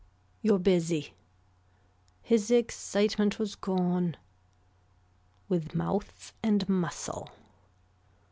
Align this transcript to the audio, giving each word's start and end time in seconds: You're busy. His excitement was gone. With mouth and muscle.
You're 0.41 0.57
busy. 0.57 1.13
His 2.23 2.49
excitement 2.49 3.37
was 3.37 3.53
gone. 3.53 4.17
With 5.47 5.75
mouth 5.75 6.33
and 6.41 6.67
muscle. 6.67 7.29